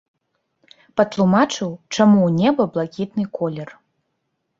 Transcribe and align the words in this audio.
Патлумачыў 1.01 1.67
чаму 1.95 2.17
ў 2.21 2.29
неба 2.39 2.61
блакітны 2.79 3.27
колер. 3.37 3.69